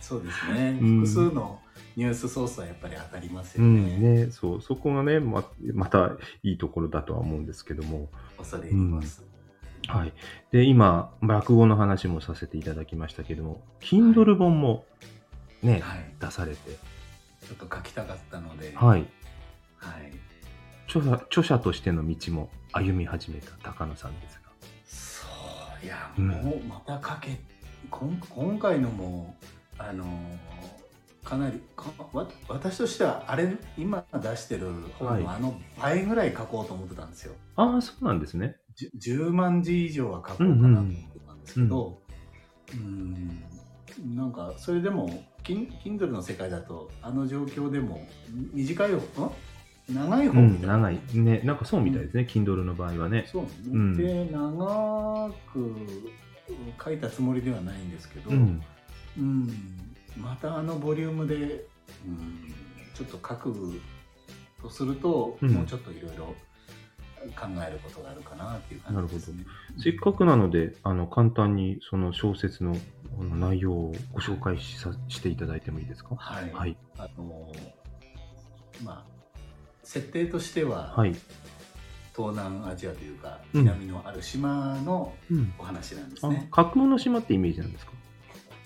[0.00, 1.60] そうですね、うん複数の
[1.94, 3.96] ニュースソースはやっぱり当たりますうよね。
[3.96, 8.08] んね、そう、そこがね、ままたいいところだとは思うんですけども。
[8.38, 9.27] 恐れ入ります。
[9.88, 10.12] はい。
[10.52, 14.84] で、今、落語の話もさせていただきましたけども、Kindle 本も
[15.62, 16.14] ね、はい。
[16.20, 16.70] 出されて、
[17.46, 19.06] ちょっと書きたかったので、はい。
[19.78, 20.12] はい。
[20.86, 24.50] 著者著者としての道も歩み始めた高野さんですが。
[24.84, 25.26] そ
[25.82, 27.38] う、いや、うんもうまた書け、
[27.90, 29.34] こん今回のも、
[29.78, 30.08] あのー
[31.24, 31.60] かなり
[32.48, 37.34] 私としてはあれ今出してる本のあの倍ぐらい書こうと思ってたんですよ。
[37.54, 38.56] ああ、そうなんですね。
[38.78, 42.00] じゅ10万字以上は書こうかなと思ってたんですけど、
[42.74, 43.42] うん
[44.14, 48.06] なんかそれでも、キン Kindle の世界だと、あの状況でも、
[48.52, 49.32] 短い本、ん？
[49.92, 50.76] 長いう本みん、たいな。
[50.76, 51.00] 長い。
[51.14, 53.24] ね、なんかそうみたいですね、Kindle の場合はね。
[53.26, 55.74] そうね、うんで、長く
[56.84, 58.62] 書いたつもりではないんですけど、うん。
[59.18, 59.48] うん
[60.16, 62.54] またあのボリュームで、うん、
[62.94, 63.80] ちょっと書く
[64.62, 66.34] とすると、うんもうちょっといろいろ
[67.36, 69.44] 考えることがあるかなっていう感じですね。
[69.82, 72.76] せっかくなので、あの、簡単にその小説の
[73.18, 76.14] 内容をご紹介しさしていただいてもいいですか？
[76.16, 76.76] はい、はい。
[76.98, 77.52] あの
[78.84, 79.04] まあ
[79.82, 81.14] 設定としては、はい。
[82.16, 85.52] 東南アジアというかうん南のある島のうん。
[85.58, 87.92] お話なんですあね。、架空の島ってイメージなんですか？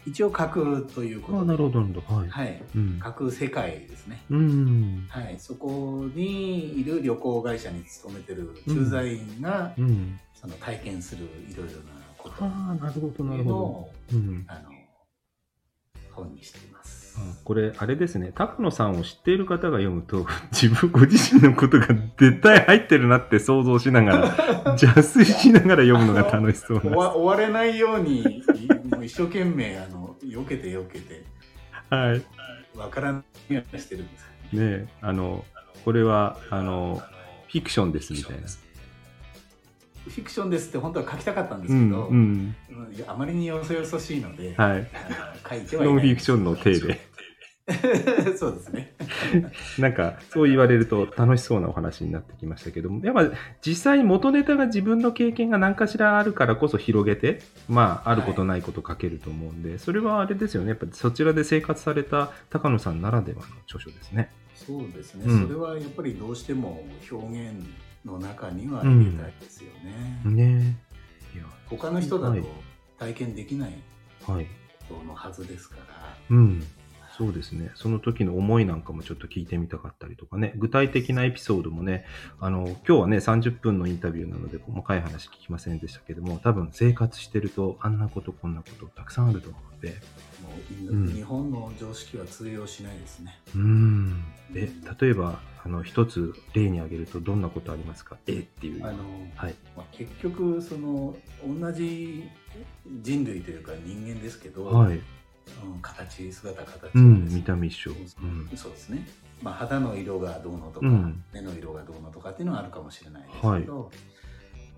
[0.07, 2.21] 一応架空ということなるほど、なるほど。
[2.21, 2.29] はい。
[2.29, 2.99] はい、うん。
[2.99, 4.23] 架空世界ですね。
[4.31, 5.07] うん。
[5.09, 10.19] はい、そこにいる旅行会社に勤めてる駐在員が、うん。
[10.35, 11.81] その体験するいろいろな
[12.19, 13.91] ことああ、なるほど、なるほど。
[14.13, 14.45] うん。
[14.49, 14.73] あの
[16.13, 17.17] 本にしています。
[17.19, 21.89] あこれ、あれですね、高野さんを知っている方が読むと、 自分ご自身のことが
[22.19, 26.97] 絶対入ってるなって想像しながら、邪推しながら読むのが楽しそうな。
[27.13, 28.43] 終われないように
[29.03, 31.25] もう一生懸命あの避けて避けて
[31.91, 32.19] はい。
[32.19, 32.25] ね
[32.77, 34.27] わからないようにしてるんです。
[34.55, 35.45] え、あの、
[35.85, 37.03] これは、あの、
[37.49, 38.47] フィクションですみたいな。
[38.47, 42.17] フィクションですって本当は書きたかったんですうん、けど、うん。
[42.71, 44.87] うんあまりによそよそしいので、はい。
[45.49, 47.01] 書いてはいないノンフィクションの体で。
[48.37, 48.95] そうですね。
[49.79, 53.31] なんか、そう言われると楽しそうなお話になってきましたけども、やっぱ
[53.65, 60.71] 実際に元ネタが自分の経験が何かしらあるからこそ広げて、まあ、あることないこと書けると思うんで、それはあれですよね。
[60.71, 64.31] やっぱりそちらで生活された高野さんならではの著書ですね。
[64.55, 67.67] そうですね、うんそれはやっぱりどうしても表現
[68.05, 70.21] の中には入れたいですよね。
[70.25, 70.77] ね
[71.35, 71.39] え。
[71.39, 72.45] いや、他の人だとはい
[72.99, 73.73] 体験できない
[74.25, 74.47] はい。
[74.89, 76.17] ことのはずですから。
[76.31, 76.63] うん。
[77.17, 77.71] そうですね。
[77.75, 80.55] その時の思いなんかもちょっと聞いてみたかったりとかね。
[80.57, 82.07] 具体的なエピソードもね、
[82.41, 89.89] あの、今日はね、30分のインタビューなので、細かい話聞きませんでしたけども、多分生活してると、あんなことこんなことたくさんあると思うので、
[90.43, 93.39] もううん日本の常識は通用しないですね。
[93.55, 94.25] うーん。
[94.53, 94.71] で、
[95.01, 98.17] 例えば、あの、一つ例に挙げると、どんなことありますか？
[98.27, 98.39] え？
[98.41, 98.85] っていう。
[98.87, 99.05] あの
[99.37, 99.55] はい。
[99.77, 102.25] まあ、結局その同じ
[103.03, 105.01] 人類というか人間ですけど、はい。
[105.65, 107.91] うん形姿形うん、見た目一緒。
[107.91, 107.95] う
[108.57, 109.07] そう,、ですね、
[109.43, 111.25] まあ、肌の色がどうのとか、うん。
[111.33, 113.91] 目の色がどうのとかっていうのはあるかもしれないですけど、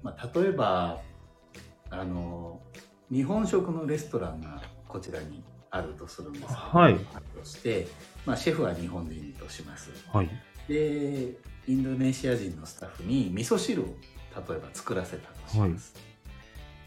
[0.02, 1.00] まあ、例えば
[1.90, 2.60] あの
[3.10, 6.98] 日本食のレストランがこちらにあるとするんですけど、はい。
[7.44, 7.86] して、
[8.24, 9.90] まあ、シェフは日本人とします。
[10.12, 10.30] はい。
[10.68, 11.34] で
[11.66, 15.94] インドネシア人のスタッフに味噌汁を例えば作らせたとします、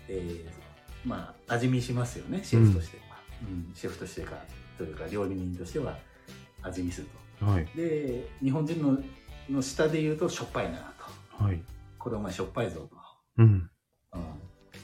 [0.07, 0.45] で
[1.05, 2.97] まあ味見しますよねシェフとして。
[2.97, 3.06] は、
[3.43, 4.35] うんシェフとしてか
[4.77, 5.97] というか料理人としては
[6.61, 7.07] 味見する
[7.41, 7.65] はい。
[7.67, 8.97] とで日本人の
[9.49, 10.77] の下で言うとしょっぱいな
[11.37, 11.61] とはい。
[11.99, 12.89] これお前しょっぱいぞ
[13.37, 13.69] うん。
[14.11, 14.23] と、うん、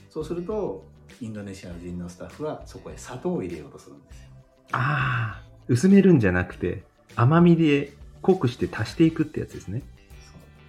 [0.09, 0.85] そうすると
[1.21, 4.29] インドネシア人のスタッフはそこへ砂糖を入れようとするんですよ
[4.71, 6.83] ああ、薄めるんじゃなくて、
[7.15, 9.83] 甘みで濃くして足していくってやつですね。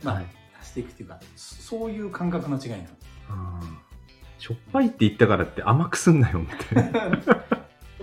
[0.02, 0.26] そうまあ、はい
[0.60, 2.94] 足していくっていうかそそういう感覚の違いなんです。
[4.38, 7.18] しょっぱいって言ったからって甘くすんなよ、みたいな。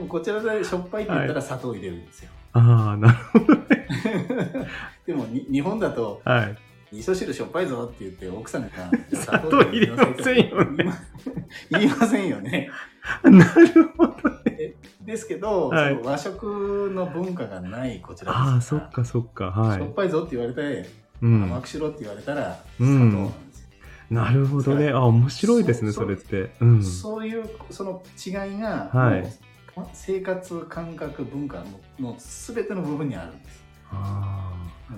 [0.07, 3.87] こちらでしょっぱいって言ったら砂糖を入れるんですよ、ああ、なるほどね。
[5.05, 6.57] でもに日本だとはい。
[6.93, 8.69] 味噌汁しょっぱいぞって言って奥さんが
[9.17, 10.93] 砂糖入れませんよね
[11.71, 12.69] 言いませんよね
[13.23, 14.15] なるほど。
[15.05, 19.51] ですけど、はい和食の文化がないこちらですああ、そっかそっか。
[19.51, 19.91] はしょっい。
[19.93, 20.89] ぱいぞって言われて、
[21.21, 21.61] うん甘。
[21.61, 23.67] くしろって言われたらうん砂糖なんですよ、
[24.09, 24.89] なるほどね。
[24.89, 26.51] あ、面白いですね、それって。
[26.59, 26.83] うん。
[26.83, 29.33] そういうその違いが、はい
[29.93, 31.59] 生活感覚文化
[31.99, 33.61] のの全ての部分にあるんです。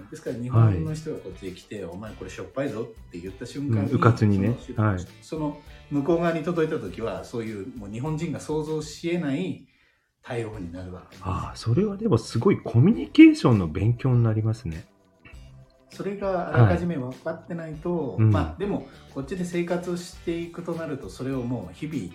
[0.09, 4.55] ですから日本の人がこっちへ来て、お前これしょっぱいぞって言った瞬間に、うんうかつにね。
[4.59, 4.99] その,、はい。
[5.21, 9.67] その向こう側に届いた時はそういうもう日本人が想像しえない
[10.23, 11.21] 対応になるわけです。
[11.25, 14.85] ああ、それはでもすごいコミュニケーションの勉強になりますね。
[15.89, 18.31] それがあらかじめ分かってないと、うん。
[18.31, 22.11] まあでもこっちで生活していくとなるとそれをもう日々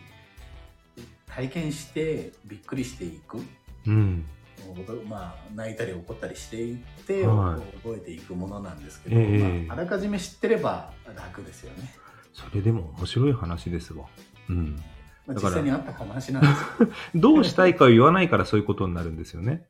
[1.39, 3.39] 体験してびっくりしていく、
[3.87, 4.27] うん。
[5.09, 11.95] まあ泣いたり怒ったりしていって、はい覚えていくものなんですけど、ええまあ、あらかじめ知ってれば楽ですよね。
[12.33, 14.07] それでも面白い話ですわ。
[14.51, 14.83] うん。
[15.29, 16.89] まあ、実際にあった話なんですよ。
[17.15, 19.69] どうしたいかを言わないからそういうことになるんですよね。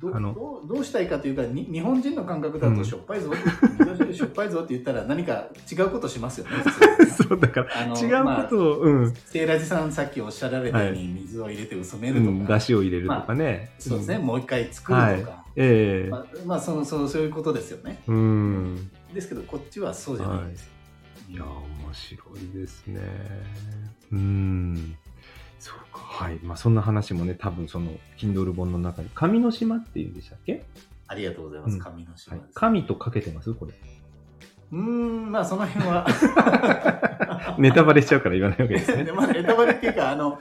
[0.00, 3.40] どあのどうどうしたいかというかに日本人の感覚だうんとしょっぱいぞ、味
[3.84, 6.52] 噌汁しょっぱいぞって言ったら何か違うことしますよね
[7.28, 9.14] そう、だからあの違うまあことを、うん。
[9.14, 13.72] セイラジさんさっきおっしゃられたように水を入れて薄めるとか、うん、出汁を入れるとかね。
[13.78, 16.08] そうですね、んもう一回作るとか、ええ。
[16.10, 18.02] まあ、まあそのそうそういうことですよね。
[18.06, 18.90] うん。
[19.12, 20.64] ですけどこっちはそうじゃないんです。
[21.28, 21.36] よ、い。
[21.36, 23.00] や、面白いですね。
[24.12, 24.96] うん。
[25.60, 26.00] そうか。
[26.00, 26.40] はい。
[26.42, 30.64] まあ、そんな話もね、多分その、Kindle 本の中に、神の島っていうんでしたっけ、
[31.06, 33.52] ありがとうございます、うん神の島はい神とかけてます？
[33.54, 33.74] これ。
[34.72, 36.06] うーんまあその辺は
[37.58, 39.10] ネタバレしちゃうから言わないわけですねで。
[39.12, 40.38] まあネタバレっていうかあの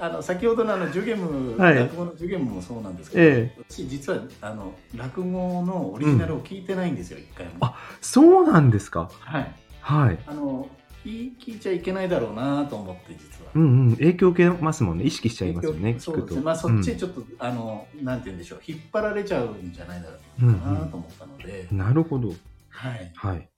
[0.00, 9.10] あの先ほどのあのジュゲム、はい落語のジュゲムもそうなんですけど、ええ私実はあの落語のオリジナルを聞いてないんですよ、一回もあそうなんですか？
[9.20, 10.18] はいはい。
[10.26, 10.68] あの
[11.04, 13.96] 聞い聞いちゃいけないだろうなと思って実はうんうん。
[13.96, 15.04] 影響受けますもんね。
[15.04, 15.90] 意識しちゃいますよね。
[15.90, 16.02] 聞くと。
[16.02, 22.28] そうですねまあそっちへちょっと、あのなんて言うんでしょう引っ張られちゃうんじゃないだろうかなと思ったので、うんなるほど。
[22.68, 23.48] はい、はい。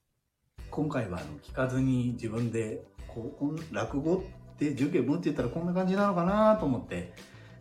[0.70, 7.12] 今回はあの聞かずに自分でこうこん落語って受験ムって言ったらこんな感じなのかなと思って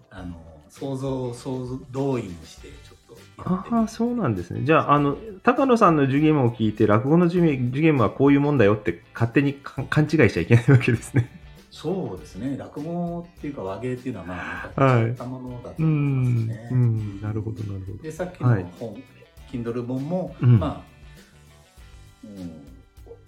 [0.09, 0.35] あの
[0.69, 4.61] 想像を想像動員してちょっとああ、そうなんですね。
[4.63, 11.38] じゃあ、あの、高野さんの授業を聞いて、落語の授業授業はこういうもんだよって勝手にか勘違いしちゃいけないわけですね。
[11.81, 12.57] そうですね。
[12.57, 15.03] 落語っていうか和芸っていうのはまあはい。
[15.03, 16.47] 昔ったものだとう思いますん。
[16.47, 16.69] ね。
[16.71, 17.21] うん。
[17.21, 18.03] なるほど、なるほど。
[18.03, 18.65] でさっきのはい。
[18.77, 19.01] 本、
[19.49, 20.59] Kindle 本も、うん。
[20.59, 22.67] まあ、うん、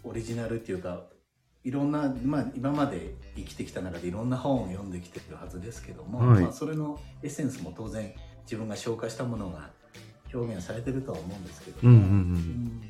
[0.04, 1.06] オリジナルっていうか
[1.64, 6.44] いろんな、まあ、今まで生きてきた中でいろんな本を読んできてるはずですけども、はい。
[6.44, 9.70] まあ、それのエッセンスも当然自分が消化したものが
[10.34, 12.10] 表現されてるとは思うんですけども、うんうんうん。
[12.10, 12.82] うん。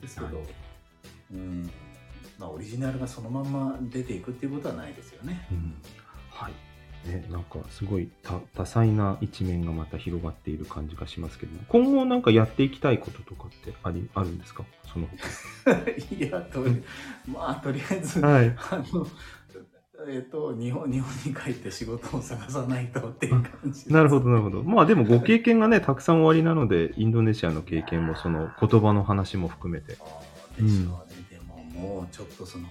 [0.00, 0.46] ですけど、はい。
[1.34, 1.70] うん
[2.40, 5.46] まあ、オリジナルがそのまま出ていくっていうことはないですよね。
[5.52, 5.74] うん。
[6.30, 6.52] はい。
[7.06, 11.52] ね、なんかすごい多多彩な一面がまた広がっている感じがしますけど。
[11.52, 14.64] も今後なんかやっていきたいこととかってありあるんですか？
[14.92, 15.06] その
[16.18, 16.82] いやとり
[17.26, 18.48] まあとりあえず、他はい。
[18.48, 19.06] あの
[20.08, 24.62] えっ、と日本日本に帰って仕事を探さないとっていう感じなるほどなるほど。
[24.62, 29.96] まあでもご経験がねたくさんおありなのでインドネシアの経験もその言葉の話も含めて。
[30.58, 31.09] でしょうね、で
[31.80, 32.66] ももうちょっとその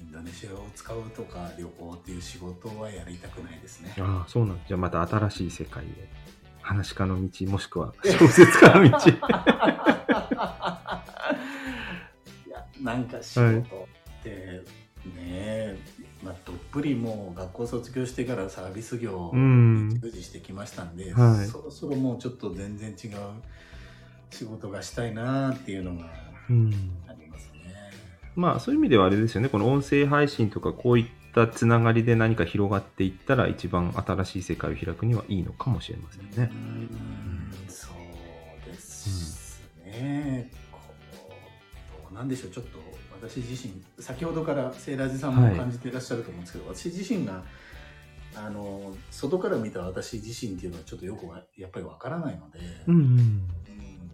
[0.00, 3.94] インドネシアを使うとか旅行っていう仕事はやりたくないですね。
[3.98, 5.86] ああそうなんじゃあまた新しい世界へ
[6.60, 9.12] 話し家の道もしくは小説家の道い
[12.50, 13.88] やなんか仕事
[14.20, 14.62] って
[15.14, 15.76] ね、
[16.24, 23.18] まあ、どっぷりもう学校卒業してからサービス業うんに従事してきましたんで、はいそろそろもうちょっと全然違う
[24.30, 26.10] 仕事がしたいなっていうのが
[26.50, 26.72] うん。
[28.36, 29.48] まあそういう意味ではあれですよね。
[29.48, 36.50] この音声配信とかこういったつながりで何か広がっていったら一番新しい世界を開くにはいいのかもしれませんね。
[36.52, 36.54] う。
[36.54, 37.50] ん。
[37.68, 40.50] そうですね。
[40.70, 40.80] こ
[41.12, 42.50] うどうなんでしょう。
[42.50, 42.78] ちょっと
[43.20, 47.42] 私自身先ほどからセイラジさんも感じていらっしゃると思うんですけど、私自身が
[48.34, 52.96] あの外から見た私自身っていうのはちょっとよくわやっぱりわからないので、うん。
[52.96, 53.48] うん。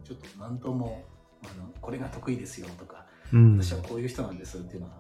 [0.04, 1.04] ちょっと何とも
[1.42, 3.44] あのこれが得意ですよとか、うん。
[3.54, 4.92] うん私はこういう人なんですっていうのは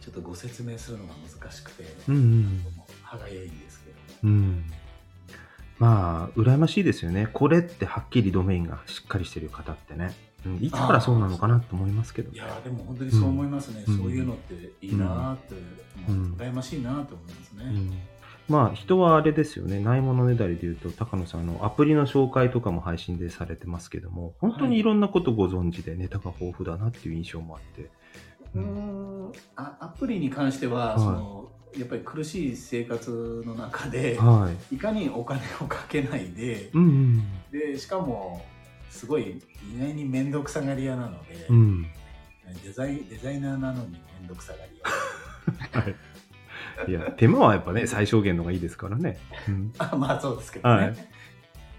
[0.00, 2.64] ちょっとご説明するのが難しくて、うんうん。
[3.02, 3.96] 歯がゆいんですけど。
[3.96, 4.02] も。
[4.22, 4.64] うん。
[5.78, 7.28] まあ羨ましいですよね。
[7.32, 10.14] これってはっきりドメインがしっかりしてる方ってね、
[10.46, 13.98] うん、いつからそうなのかなと思いますけどいやーでも本当にそう思いますね、うん。
[13.98, 15.54] そういうのっていいなーって、
[16.08, 16.34] うん。
[16.38, 17.98] 羨ましいなーって思いますね、うん
[18.48, 19.80] まあ人はあれですよね。
[19.80, 24.82] ないものねだりで言うと高野さんあのアプリの紹介とかも配信でされてますけども本当にい。
[24.82, 27.90] ろんなことご存知でネタが豊富だなっていう印象もあって、
[28.54, 29.32] うーん。
[29.56, 30.98] あアプリに関しては、はい。
[31.00, 34.76] そのやっぱり苦しい生活の中で、はい。
[34.76, 37.22] いかにお金をかけないでうんうん。
[37.50, 38.44] でしかも
[38.90, 39.42] すごい
[39.74, 41.86] 意外に面倒くさがり屋なので、うん。
[42.64, 44.80] デザイデザイナーなのに面倒くさがり
[45.72, 45.80] 屋。
[45.82, 45.94] はい
[46.88, 49.18] いや手間はやっぱね 最小限のがいいですからね、
[49.48, 50.96] うん、あまあそうですけどね、はい。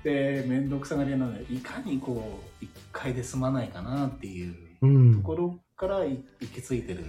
[0.04, 5.16] で面倒くさがり屋なのでいかにこう一回で済まないかなっていううん。
[5.16, 7.04] ところからい行き着いてる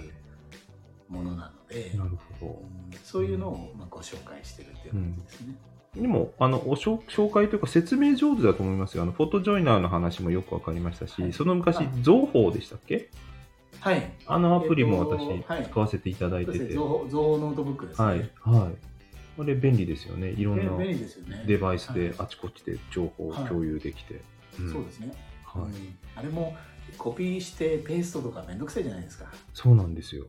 [1.09, 2.11] ものなので、なる
[2.41, 2.62] ほど。
[2.62, 5.55] うんそういうのをまあご紹介してるっていう感じですね。
[5.95, 9.03] でも、あの、おしょ紹介というか説明上手だと思いますよ。
[9.03, 11.32] あの、 PhotoJoiner の話もよくわかりましたし、はい。
[11.32, 13.11] その昔はい、 Zoho でしたっけ？
[13.81, 14.12] はい。
[14.27, 16.47] あのアプリも私使わせていただい。
[16.47, 18.07] てて、情報情報ノートブックですね。
[18.07, 18.75] はい、はい。
[19.37, 20.31] これ便利ですよね。
[20.31, 20.73] いろんな。
[21.47, 24.14] デバイスではいあちこちで情報を共有できて。
[24.61, 25.12] んそうですね。
[25.45, 26.57] はいうんあれも
[26.97, 29.27] コピーしてペーストとかめんどくさいじゃないですか。
[29.53, 30.27] そうなんですよ。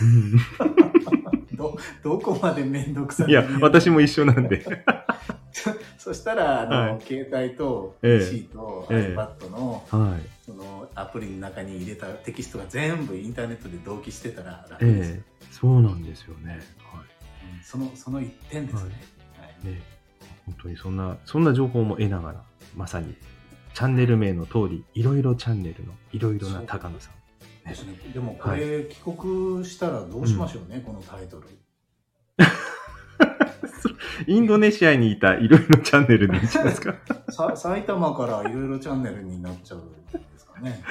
[0.00, 0.04] う
[0.64, 3.96] んど、どこまでめんどくさいや、私も。
[3.96, 4.64] も一緒なんで。
[5.98, 10.20] そしたら、あの、はい携帯とええ PC とええ iPad の、はい。
[10.44, 16.60] そのアプリの中に入れたテキストが全部インターネットで同期してたら楽ですよ、ええそうなんですよね。
[16.78, 18.90] はうんそのその一点ですね。
[19.38, 19.74] はいい。
[19.74, 19.82] ね、
[20.46, 22.44] 本当にそんな、そんな情報も得ながら、
[22.76, 23.14] まさに、
[23.74, 27.14] チャンネル名の通り、いろいろチャンネルのいろいろな高野さん。
[27.14, 27.20] ね
[27.66, 31.46] ですねでもこれ、帰国したらどうしましょうね、このタイトル。
[34.26, 36.94] インドネシアにいたいろいろチャンネルでいいんじゃないですか？
[37.30, 40.82] さ埼玉からいろいろチャンネルになっちゃうんですかね。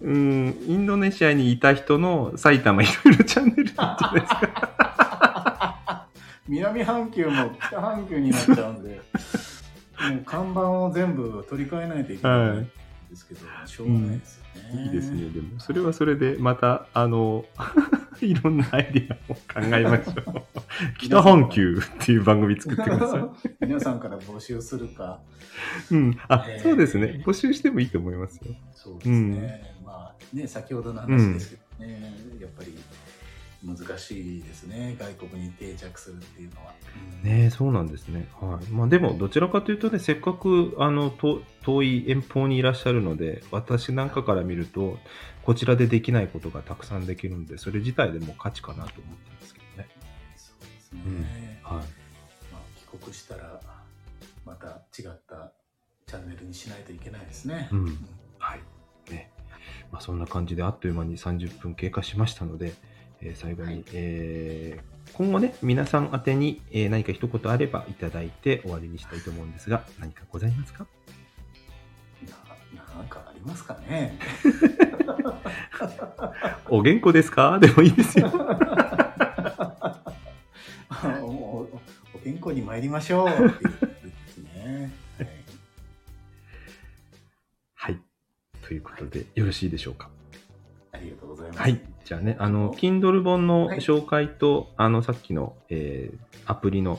[0.00, 6.06] うん、インドネシアにいた人の埼玉いろいろチャンネルじゃないですか？
[6.48, 12.70] 南半球も北半球になっちゃうんで、もう看板を全部取り替えないといけないん
[13.08, 14.44] ですけど、しょうがないですよ
[14.74, 14.82] ね。
[14.84, 15.28] いいですね。
[15.30, 17.44] でも、それはそれで、また、あの、
[18.20, 20.42] いろんなアイディアを考えましょう。
[20.98, 23.50] 北半球っていう番組作ってください。
[23.60, 25.20] 皆さんから募集するか。
[25.90, 26.18] うん。
[26.28, 27.22] あ、えーそうですね。
[27.24, 28.54] 募集してもいいと思いますよ。
[28.74, 29.74] そうですね。
[29.84, 32.74] まあね、先ほどの話ですけどね、やっぱり
[33.64, 34.96] 難しいですね。
[34.98, 36.74] 外国に定着するっていうのは。
[37.22, 38.28] うんねそうなんですね。
[38.40, 38.66] はい。
[38.66, 44.98] まあでも、どちらかというとね、せっかく、あの、と遠い遠方にいらっしゃるので、私なんかから見ると、
[45.42, 49.88] こちらでできないことがたくさんできるので、それ自体でも価値かなと思ってますけどね。
[50.36, 51.60] そうですね。
[51.64, 51.76] はい。
[51.76, 51.82] ま
[52.54, 53.60] あ、帰国したら、
[54.44, 55.52] また違った
[56.06, 57.68] チャンネルにしないといけないですね。
[57.72, 58.06] うん
[58.38, 58.60] はい。
[59.10, 59.32] ね。
[59.90, 62.74] まあ、そんな感じであっという間に30分経過しましたので、
[63.20, 70.86] えー最後に、はいえー今後ね、皆さん宛てに、えー何か一言あればいただいて終わりにしたいと思うんですが、何かございますか？
[72.74, 74.18] ななんかありますかね？
[76.68, 77.58] お元気ですか？
[77.60, 78.28] でもいいですよ。
[81.22, 81.80] おお
[82.14, 84.92] お健康に参りましょうね。
[85.18, 85.28] はい
[87.74, 87.98] はい。
[88.62, 90.10] ということで、よろしいでしょうか？
[90.92, 91.60] ありがとうございます。
[91.60, 91.80] はい。
[92.08, 96.98] じゃあね、あの、Kindle 本の紹介と、あの、さっきの、えーアプリの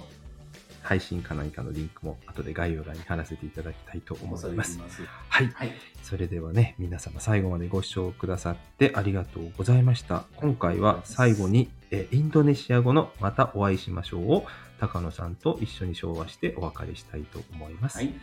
[0.84, 4.78] 配信か何かのリンクも、後で概要欄に貼らせていただきたいと思います。
[4.78, 5.02] ます。
[5.28, 5.48] はい。
[5.48, 5.72] はい。
[6.04, 10.26] それではね、皆様最後までご視聴くださってありがとうございました。
[10.36, 14.46] 今回は最後に、えインドネシア語のまたお会いしましょうを
[14.80, 17.98] 高野さんと一緒に唱和してお別れしたいと思います。
[17.98, 18.14] はい。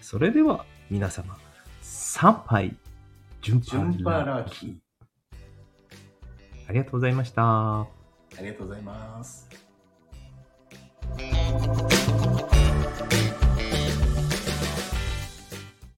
[0.00, 1.36] それでは皆様、
[1.82, 2.74] 参拝、
[3.42, 4.80] 順ジュンパパララーキ
[6.70, 7.80] ありがとうございました。
[7.80, 7.88] あ
[8.38, 9.48] りがとうございます。「